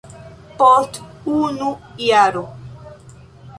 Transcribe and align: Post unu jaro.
Post 0.61 0.97
unu 1.35 1.69
jaro. 2.07 2.45